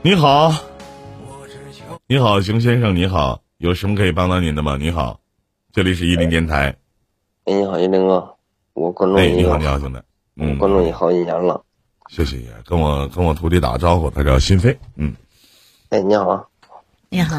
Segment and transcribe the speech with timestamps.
[0.00, 0.52] 你好，
[2.06, 4.76] 你好，熊先生，你好，有什么可以帮到您的吗？
[4.76, 5.18] 你好，
[5.72, 6.76] 这里是伊林电台。
[7.44, 8.36] 哎，你好，伊林哥，
[8.74, 9.22] 我关注你。
[9.22, 10.00] 哎，你好，你好，兄弟。
[10.36, 11.64] 嗯，关注你好几年了。
[12.10, 14.78] 谢谢爷，跟我跟我徒弟打个招呼，他叫心飞。
[14.94, 15.16] 嗯。
[15.88, 16.48] 哎，你好。
[17.08, 17.36] 你好。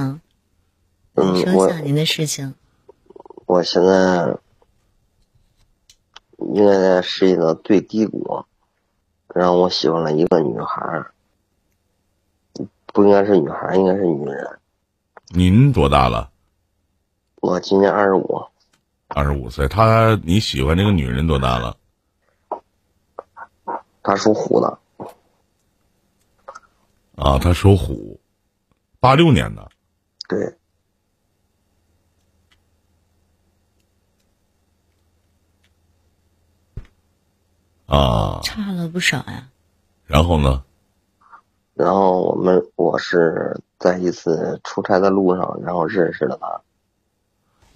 [1.16, 2.56] 嗯，说一下您的事情。
[3.46, 4.38] 我现在
[6.40, 8.44] 应该在事业的最低谷，
[9.34, 11.06] 然后我喜欢了一个女孩，
[12.94, 14.60] 不应该是女孩，应该是女人。
[15.28, 16.32] 您多大了？
[17.36, 18.44] 我今年二十五。
[19.08, 21.78] 二十五岁，他你喜欢这个女人多大了？
[24.04, 24.80] 他属虎的。
[27.16, 28.20] 啊，他属虎，
[29.00, 29.70] 八六年的。
[30.28, 30.56] 对。
[37.88, 39.50] 啊，差了不少呀。
[40.06, 40.64] 然后呢？
[41.80, 46.62] 然后我们我是在一次出差的路上，然后认识了他。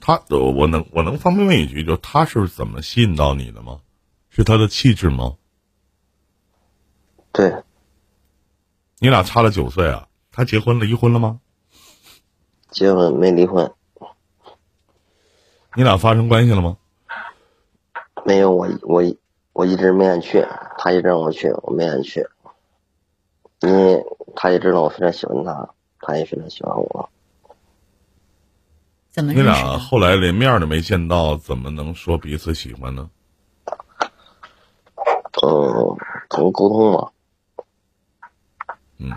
[0.01, 3.79] 他，我能我能方便问一句，就他是怎么吸引到你的吗？
[4.27, 5.35] 是他的气质吗？
[7.31, 7.63] 对。
[8.99, 10.09] 你俩差了九岁啊？
[10.33, 11.39] 他结婚了，离婚了吗？
[12.71, 13.71] 结婚没离婚。
[15.77, 16.75] 你俩发生关系了吗？
[18.25, 19.01] 没有，我我。
[19.53, 20.43] 我一直没敢去，
[20.79, 22.27] 他一直让我去，我没敢去，
[23.63, 25.69] 因为他也知道我非常喜欢他，
[25.99, 27.09] 他也非常喜欢我。
[29.09, 29.31] 怎么？
[29.31, 33.09] 你俩后来连面都没见到，怎么能说彼此喜欢呢？
[35.41, 35.97] 嗯，
[36.29, 37.11] 怎么沟通嘛？
[38.97, 39.11] 嗯。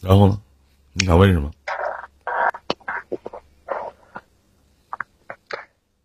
[0.00, 0.40] 然后呢？
[0.92, 1.50] 你想问什么？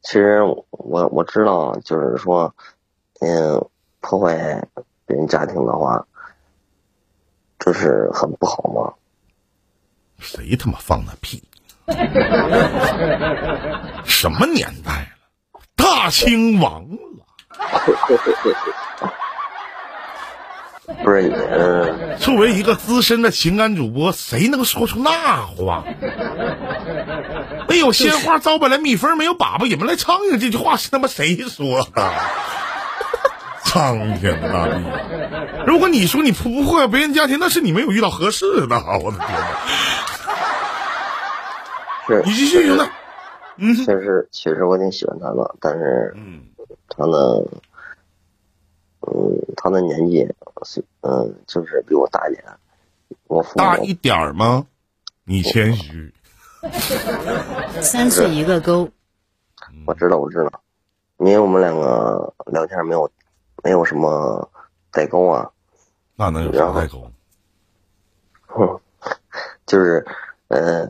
[0.02, 2.54] 其实我我知道，就是说，
[3.20, 3.66] 嗯，
[4.02, 4.68] 破坏
[5.12, 6.06] 别人家庭的话，
[7.60, 8.94] 这是很不好吗？
[10.18, 11.44] 谁他妈放的屁？
[14.06, 15.60] 什么年代了？
[15.76, 17.26] 大清亡了。
[21.04, 25.84] 不是，嗯，作为一个资深的情感主播，谁能说出那话？
[27.68, 30.40] 没有鲜花招不来蜜蜂，没有粑粑引不来苍蝇。
[30.40, 32.14] 这句话是他妈谁说的？
[33.72, 34.84] 苍天大地！
[35.66, 38.76] 如果你说你破不破坏别人家庭，那是你没有遇到合适的。
[39.02, 39.48] 我的天哪！
[42.06, 42.84] 是，你继续兄弟。
[43.56, 46.44] 嗯，确实，确实我挺喜欢他的，但是，嗯，
[46.90, 47.18] 他呢，
[49.08, 50.28] 嗯，他的年纪。
[51.04, 52.44] 嗯，就是比我大一点，
[53.28, 54.66] 我大一点儿吗？
[55.24, 56.14] 你谦虚。
[57.82, 58.90] 三岁一个沟。
[59.86, 60.62] 我知道，我知道，
[61.20, 63.10] 因为我们两个聊天没有，
[63.64, 64.50] 没有什么
[64.92, 65.52] 代沟啊。
[66.16, 67.12] 那能有啥代沟？
[68.48, 68.80] 哼，
[69.66, 70.06] 就是，
[70.50, 70.88] 呃，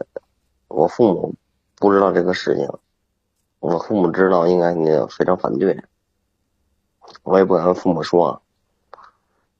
[0.67, 1.33] 我父母
[1.77, 2.67] 不知道这个事情，
[3.59, 5.79] 我父母知道应该也非常反对，
[7.23, 8.41] 我也不敢跟父母说。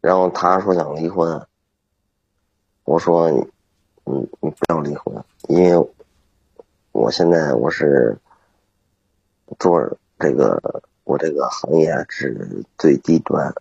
[0.02, 1.48] 然后他说想离婚，
[2.86, 3.48] 我说你，
[4.06, 5.92] 你你不要离婚，因为
[6.92, 8.18] 我现在我是
[9.60, 9.80] 做
[10.18, 13.54] 这个我这个行业是最低端，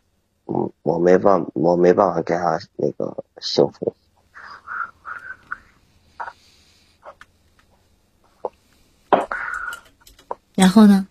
[0.47, 3.93] 嗯，我没办我没办法给他那个幸福。
[10.55, 11.09] 然后呢？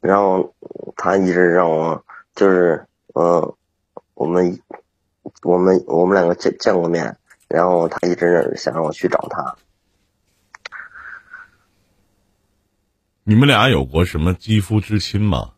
[0.00, 0.54] 然后
[0.96, 2.02] 他一直让我。
[2.34, 3.54] 就是，嗯，
[4.14, 4.58] 我们，
[5.42, 7.16] 我们，我们两个见见过面，
[7.46, 9.54] 然后他一直想让我去找他。
[13.24, 15.52] 你们俩有过什么肌肤之亲吗？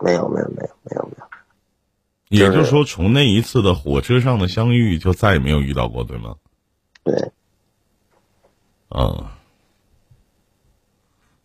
[0.00, 1.28] 没有，没有，没有，没有，没有。
[2.28, 6.36] 也就是说，从那一次的火车上的相遇，就再也没有遇到过，对吗？
[7.02, 7.32] 对。
[8.88, 9.38] 啊，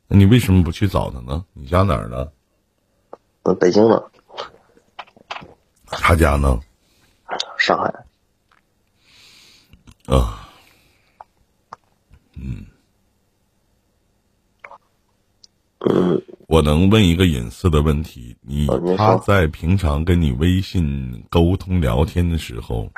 [0.08, 1.46] 那你为什么不去找他呢？
[1.54, 2.32] 你家哪儿的？
[3.44, 4.12] 呃，北京的。
[5.88, 6.60] 他家呢？
[7.58, 7.94] 上海。
[10.06, 10.43] 啊，
[15.96, 18.36] 嗯，我能问一个隐私的问题？
[18.42, 18.68] 你
[18.98, 22.90] 他在平常跟你微信沟通聊天的时候，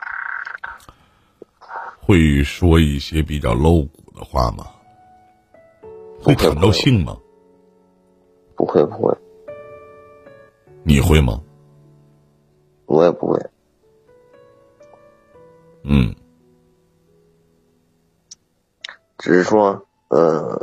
[1.99, 4.65] 会说一些比较露骨的话吗？
[6.21, 7.17] 会谈到性吗？
[8.55, 9.13] 不会，不会。
[10.83, 11.41] 你会吗？
[12.85, 13.39] 我也不会，
[15.83, 16.15] 嗯，
[19.17, 20.55] 只是说，呃，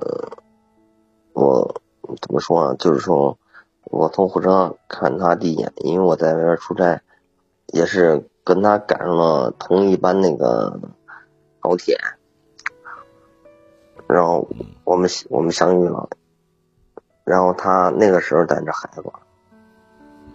[2.32, 2.74] 怎么说啊？
[2.78, 3.36] 就是说，
[3.84, 7.02] 我从火车上看他第一眼，因为我在外边出差，
[7.66, 10.80] 也是跟他赶上了同一班那个
[11.60, 11.94] 高铁，
[14.06, 14.48] 然后
[14.84, 16.08] 我们我们相遇了，
[17.24, 19.04] 然后他那个时候带着孩子，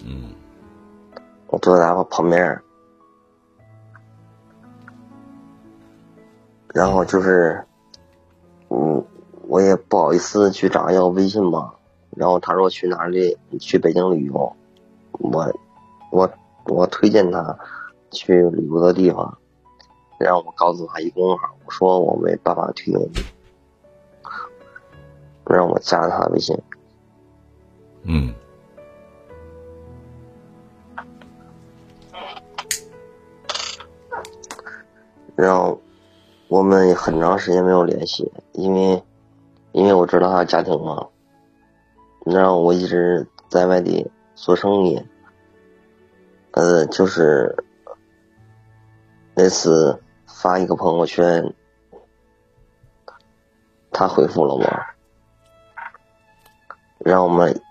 [0.05, 0.35] 嗯
[1.47, 2.61] 我坐在他旁边，
[6.75, 7.65] 然后就是，
[8.69, 9.03] 嗯，
[9.47, 11.73] 我也不好意思去找他要微信嘛，
[12.17, 14.51] 然后他说去哪里去北京旅游，
[15.11, 15.53] 我
[16.11, 16.29] 我
[16.65, 17.57] 我推荐他
[18.11, 19.37] 去旅游的地方，
[20.19, 23.23] 然后我告诉他一公众号，我说我没办法推荐你，
[25.45, 26.57] 让我加他微信，
[28.03, 28.33] 嗯。
[35.35, 35.79] 然后
[36.47, 39.03] 我们很长时间没有联系，因为
[39.71, 41.07] 因为我知道他家庭嘛，
[42.29, 45.01] 然后我一直在外地做生意，
[46.51, 47.63] 呃，就是
[49.33, 51.53] 那次发一个朋友圈，
[53.91, 54.65] 他回复了我，
[56.99, 57.61] 让我们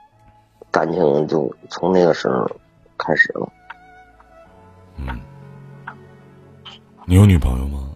[0.70, 2.50] 感情就从那个时候
[2.97, 3.53] 开始了。
[4.97, 5.20] 嗯，
[7.05, 7.91] 你有女朋友吗？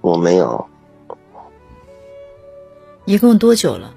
[0.00, 0.66] 我没有，
[3.04, 3.94] 一共多久了？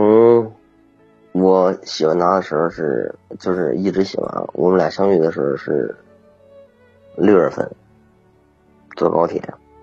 [0.00, 0.50] 从
[1.32, 4.26] 我喜欢他的时候是，就是一直喜欢。
[4.54, 5.94] 我们俩相遇的时候是
[7.16, 7.70] 六月份，
[8.96, 9.42] 坐高铁，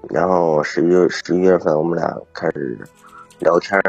[0.09, 2.79] 然后十一月十一月份我们俩开始
[3.37, 3.79] 聊天，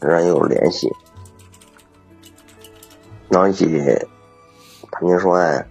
[0.00, 0.92] 然后有联系，
[3.30, 3.66] 然后一起
[4.90, 5.66] 谈情说爱，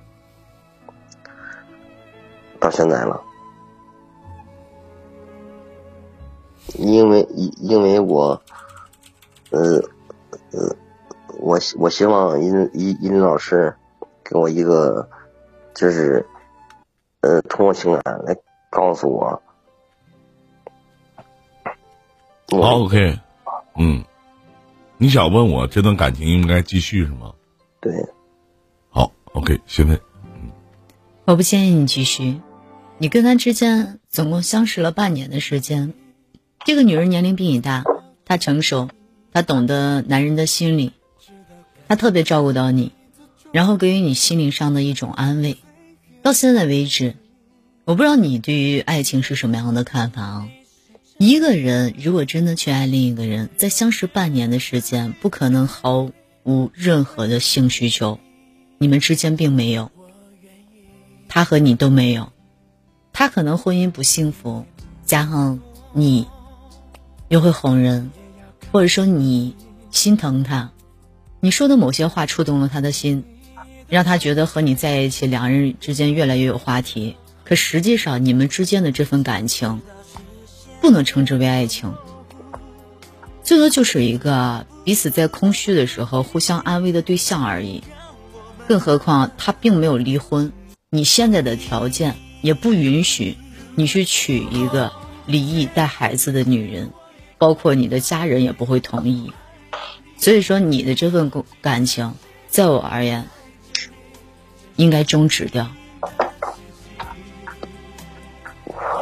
[2.59, 3.21] 到现在了。
[6.79, 7.21] 因为
[7.61, 8.41] 因为我，
[9.51, 9.59] 呃
[10.51, 10.75] 呃，
[11.39, 13.75] 我我希望殷殷殷老师
[14.23, 15.09] 给我一个，
[15.73, 16.25] 就是，
[17.21, 18.35] 呃，通过情感来
[18.69, 19.41] 告诉我，
[22.51, 23.19] 我好，OK，
[23.77, 24.03] 嗯，
[24.97, 27.33] 你想问我这段感情应该继续是吗？
[27.79, 27.93] 对，
[28.89, 29.99] 好，OK，现在
[31.25, 32.41] 我不建议你继续。
[32.99, 35.93] 你跟他之间总共相识了半年的时间，
[36.65, 37.83] 这个女人年龄比你大，
[38.25, 38.89] 她成熟，
[39.37, 40.93] 他懂得男人的心理，
[41.87, 42.91] 他特别照顾到你，
[43.51, 45.57] 然后给予你心灵上的一种安慰。
[46.23, 47.15] 到现在为止，
[47.85, 50.49] 我不知道你对于爱情是什么样的看法啊？
[51.19, 56.09] 一个人如果真的去爱另一个人，在相识半年的时间，不可能毫
[56.43, 58.19] 无任何的性需求，
[58.79, 59.91] 你们之间并没有。
[61.27, 62.33] 他和你都没有，
[63.13, 64.65] 他可能婚姻不幸福，
[65.05, 65.59] 加上
[65.93, 66.25] 你
[67.27, 68.09] 又会哄人，
[68.71, 69.55] 或者说你
[69.91, 70.71] 心疼他，
[71.39, 73.23] 你说的某些话触动了他的心，
[73.87, 77.15] 让他觉得和你在一起，两人之间越来越有话题。
[77.43, 79.81] 可实际上，你们之间的这份感情
[80.81, 81.93] 不能称之为爱情，
[83.43, 87.83] 最多就是一个彼此在空虚的时候互相安慰的对象而已。
[88.67, 90.51] 更何况他并没有离婚。
[90.89, 93.37] 你现在的条件也不允许
[93.75, 94.91] 你去娶一个
[95.25, 96.91] 离异带孩子的女人，
[97.37, 99.33] 包括你的家人也不会同意。
[100.17, 102.15] 所以说，你的这份感情，
[102.47, 103.27] 在我而言，
[104.75, 105.69] 应该终止掉。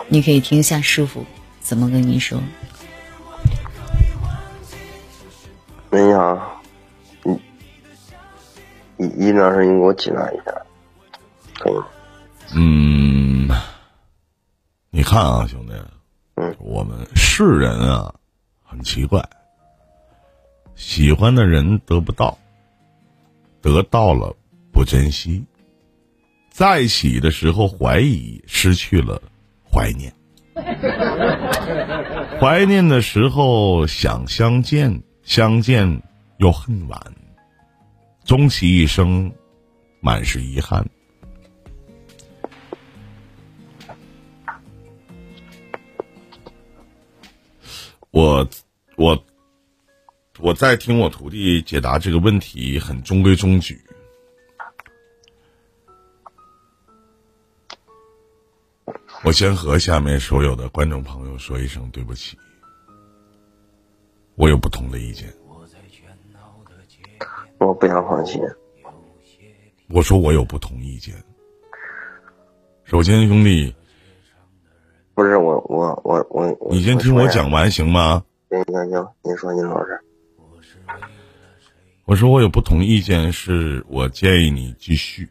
[0.08, 1.26] 你可以听一下师傅
[1.62, 2.40] 怎么跟你说。
[5.90, 6.62] 那样，
[7.24, 7.40] 你，
[8.98, 10.52] 一一老师，你给我解答一下，
[11.58, 11.88] 可以吗？
[12.54, 13.50] 嗯，
[14.90, 15.74] 你看啊，兄弟，
[16.36, 18.14] 嗯，我们是人啊，
[18.76, 19.24] 很奇怪，
[20.76, 22.38] 喜欢的人得不到，
[23.62, 24.36] 得到了
[24.74, 25.42] 不珍惜，
[26.50, 29.22] 在一起的时候怀疑，失去了
[29.64, 30.14] 怀念，
[32.38, 36.02] 怀念的时候想相见，相见
[36.40, 37.00] 又恨晚，
[38.26, 39.32] 终其一生
[40.02, 40.86] 满是遗憾。
[48.12, 48.48] 我
[48.96, 49.26] 我
[50.40, 53.80] 我在听我徒弟解答这个问题，很中规中矩。
[59.24, 62.38] 我先和下面所有的观众朋友说一声对不起，
[64.36, 65.28] 我有不同的意见。
[67.58, 68.40] 我不想放弃。
[69.90, 71.16] 我说我有不同意见。
[72.84, 73.74] 首先，兄弟，
[75.16, 78.24] 不是我我我我，你先听我讲完行吗？
[78.50, 80.00] 行行行，您说，你老师。
[82.06, 85.28] 我说我有不同意见，是我建议你继续，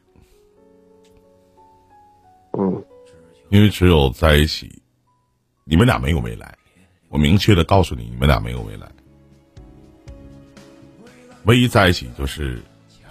[2.58, 2.84] 嗯
[3.50, 4.82] 因为只有在一起，
[5.62, 6.52] 你们俩没有未来。
[7.08, 8.90] 我明确的告诉你，你们俩没有未来。
[11.44, 12.60] 唯一在一起就是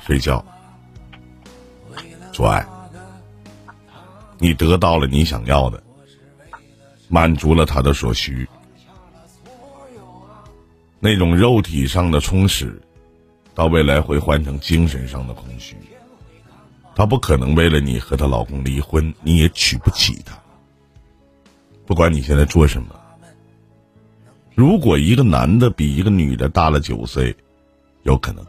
[0.02, 0.44] 睡觉、
[2.34, 2.68] 做爱，
[4.40, 5.82] 你得到了你想要的，
[7.08, 8.46] 满足了他的所需，
[11.06, 12.82] 那种肉体上的充实，
[13.54, 15.76] 到未来会换成精神上的空虚。
[16.96, 20.34] 她不可能为了你和她老公离婚，你也娶不起她。
[21.86, 22.96] 不管你现在做什么，
[24.56, 27.36] 如果一个男的比一个女的大了九岁，
[28.04, 28.46] 有可能，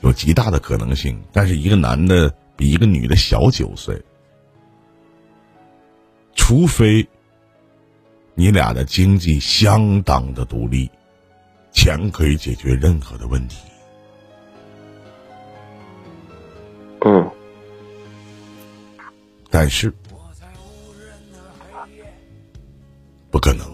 [0.00, 1.20] 有极大的可能性。
[1.30, 4.02] 但是一个男的比一个女的小九岁，
[6.34, 7.06] 除非
[8.34, 10.90] 你俩的经济相当的独立，
[11.72, 13.56] 钱可以解决任何的问题。
[17.04, 17.30] 嗯
[19.50, 19.92] 但是
[23.30, 23.66] 不可能。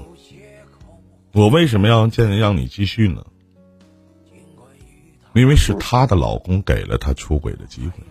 [1.32, 3.24] 我为什么要建议让你继续呢？
[5.34, 8.02] 因为是她的老公给了她出轨的机会，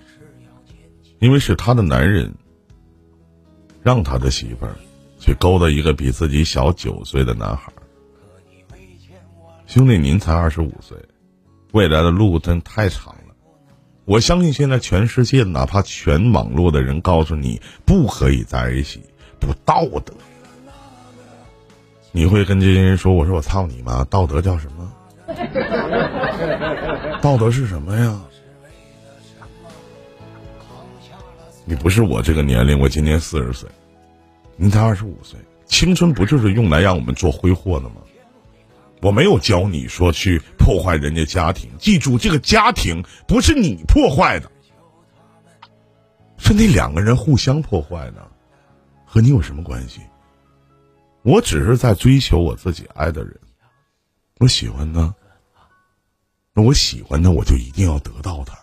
[1.20, 2.34] 因为是她的男人
[3.84, 4.78] 让她的媳妇儿
[5.20, 7.77] 去勾搭一个比自己小九岁的男孩儿。
[9.68, 10.98] 兄弟，您才二十五岁，
[11.74, 13.36] 未来的路真太长了。
[14.06, 19.02] 我相信现在全世界，哪怕全网络的人告诉你不可以在一起，
[19.42, 20.14] 不道德，
[22.14, 24.94] 你会跟这些人说：“我说我操你妈，道德叫什么？
[27.22, 28.18] 道德是什么呀？
[31.66, 33.70] 你不是我这个年龄，我今年四十岁，
[34.56, 37.96] 您才二十五岁，青春不就是用来让我们做挥霍的吗？
[39.02, 44.52] 我没有教你说去破坏人家家庭，记住，这个家庭不是你破坏的，
[46.38, 48.28] 是那两个人互相破坏的，
[49.06, 50.02] 和你有什么关系？
[51.22, 53.38] 我只是在追求我自己爱的人，
[54.40, 55.14] 我喜欢他，
[56.54, 58.58] 那我喜欢他，我就一定要得到他。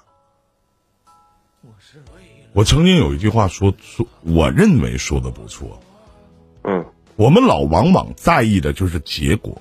[2.52, 5.80] 我曾经有一句话说说，我认为说的不错，
[6.62, 6.84] 嗯。
[7.16, 9.56] 我们老往往在意的就是结果，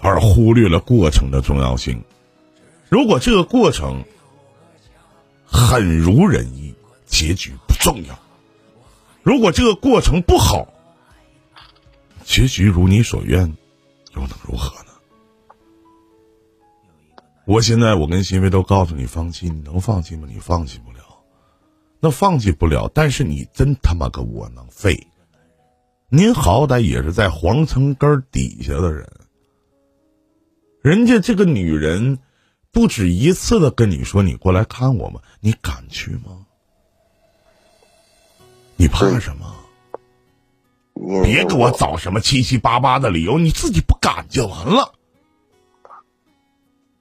[0.00, 2.02] 而忽略了过程的重要性。
[2.88, 4.04] 如果这个过程
[5.44, 6.74] 很如人意，
[7.06, 8.14] 结局不重要；
[9.22, 10.66] 如果这个过程不好，
[12.24, 13.40] 结局如你所愿，
[14.14, 14.84] 又能如何呢？
[17.44, 20.28] 我现在我跟新飞都告诉你放弃，你能放弃吗？
[20.30, 20.98] 你放弃不了，
[21.98, 25.06] 那放弃不了，但是你真他妈个窝囊废！
[26.10, 29.10] 您好歹也是在皇城根儿底下的人，
[30.88, 32.18] 人家这个女人
[32.70, 36.46] 不止一次的跟你说：“你过来看我吗？”你敢去吗？
[38.76, 39.54] 你怕什么？
[41.22, 44.94] 别给我找什么七七八八的理由，你自己不敢就完了。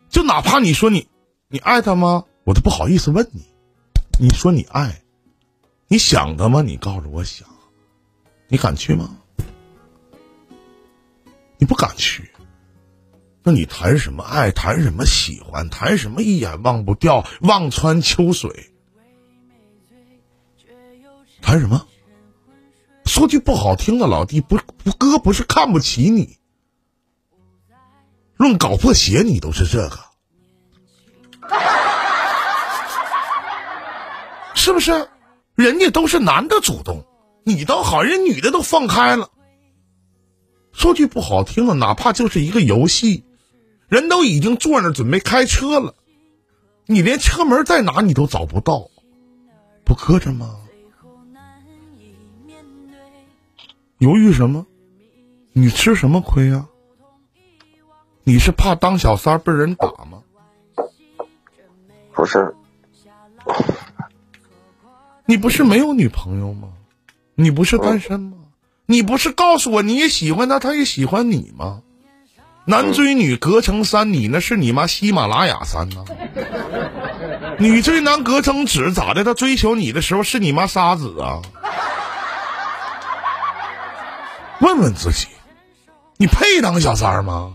[0.10, 1.08] 就哪怕你说你
[1.48, 2.25] 你爱他吗？
[2.44, 3.41] 我都不好意思问你。
[4.20, 5.01] 你说你爱，
[5.88, 6.62] 你想他吗？
[6.62, 7.48] 你告诉我想。
[8.50, 9.17] 你敢去吗？
[11.58, 12.29] 你不敢去，
[13.47, 14.51] 那你谈什么爱？
[14.51, 15.69] 谈什么喜欢？
[15.69, 18.73] 谈什么一眼忘不掉、望穿秋水？
[21.41, 21.87] 谈什么？
[23.05, 26.37] 说句不好听的，老弟，不不，哥不是看不起你，
[28.35, 29.97] 论搞破鞋你都是这个，
[34.55, 35.07] 是不是？
[35.55, 37.05] 人家都是男的主动。
[37.45, 39.29] 你倒好，人女的都放开了。
[40.73, 43.23] 说句不好听的，哪怕就是一个游戏，
[43.88, 45.96] 人都已经坐那准备开车了，
[46.86, 48.89] 你连车门在哪你都找不到，
[49.86, 50.60] 不磕碜吗？
[53.98, 54.65] 犹豫什么？
[55.53, 56.67] 你吃什么亏啊？
[58.24, 60.22] 你是怕当小三被人打吗？
[62.13, 62.53] 不是，
[65.25, 66.74] 你不是没有女朋友吗？
[67.36, 68.38] 你不是单身吗？
[68.86, 71.84] 你不是告诉我你也喜欢他，他也喜欢你吗？
[72.69, 76.03] 男追女隔层山，你那是你妈喜马拉雅山呐、
[77.57, 79.24] 女追男隔层纸，咋的？
[79.24, 81.41] 他追求你的时候是你妈沙子啊？
[84.59, 85.27] 问问自己，
[86.17, 87.53] 你配当小三儿吗？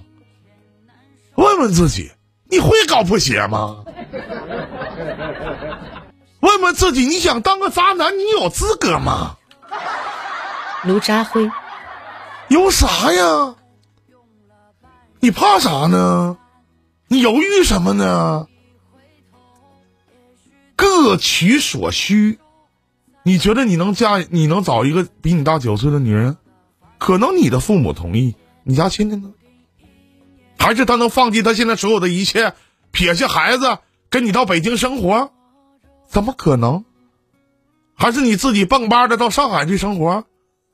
[1.35, 2.11] 问问自己，
[2.49, 3.85] 你会搞破鞋吗？
[6.41, 9.37] 问问自己，你想当个渣男，你有资格吗？
[10.85, 11.51] 卢渣辉，
[12.49, 13.57] 有啥呀？
[15.25, 16.37] 你怕啥呢？
[17.07, 18.49] 你犹豫什么呢？
[20.75, 22.41] 各取所需。
[23.23, 24.19] 你觉得你能嫁？
[24.19, 26.39] 你能找一个比你大九岁的女人？
[26.99, 29.33] 可能你的父母同意，你家亲戚呢？
[30.59, 32.55] 还是他能放弃他现在所有的一切，
[32.91, 33.79] 撇下孩子
[34.11, 35.31] 跟你到北京生活？
[36.09, 36.85] 怎么可能？
[37.95, 40.25] 还是你自己蹦吧的到上海去生活，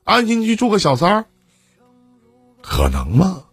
[0.05, 1.25] 安心去做个小三儿？
[2.63, 3.43] 可能吗？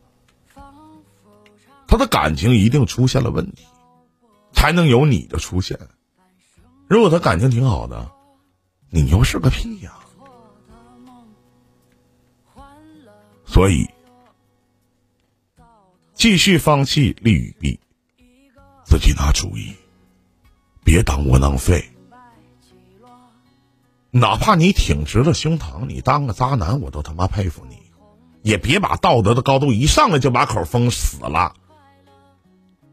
[1.97, 3.65] 他的感情一定出现了问题，
[4.53, 5.79] 才能有你的出现。
[6.87, 8.13] 如果他感情挺好的，
[8.91, 9.95] 你又是个屁呀！
[13.47, 13.89] 所以，
[16.13, 17.81] 继续放弃利与弊，
[18.85, 19.75] 自己拿主意，
[20.85, 21.83] 别当窝囊废。
[24.11, 27.79] 哪怕你挺直了胸膛，你当个渣男，我都他妈佩服你。
[28.43, 31.57] 也别把道德的高度一上来就把口封死了。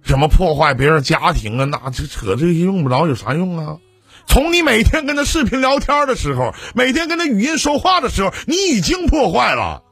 [0.03, 3.77] 什么破坏别人家庭啊，那这扯这些用不着，有啥用啊？
[4.25, 9.83] 从你每天跟他视频聊天的时候，每天跟他语音说话的时候，你已经破坏了。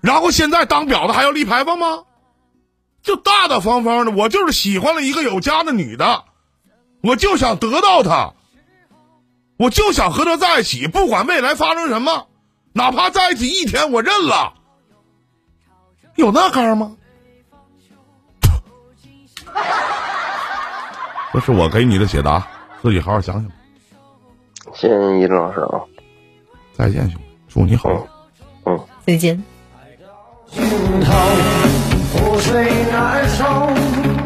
[0.00, 2.04] 然后现在当婊子还要立牌坊吗？
[3.02, 6.24] 就大大方方的，我就是喜欢了一个有家的女的，
[7.02, 8.34] 我就想得到她，
[9.58, 12.26] 我就想和她在一起，不管未来发生什么。
[12.72, 14.54] 哪怕在一起一天，我认了。
[16.16, 16.96] 有那干吗？
[21.32, 22.46] 这是我给你的解答，
[22.82, 23.50] 自己好好想想。
[24.74, 25.80] 谢谢一正老师啊！
[26.74, 28.06] 再见，兄弟，祝你好。
[28.64, 29.42] 嗯，再见。
[30.46, 30.64] 心
[31.00, 31.12] 头
[32.12, 34.19] 覆水难收。